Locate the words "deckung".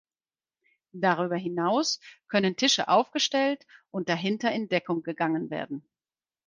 4.67-5.03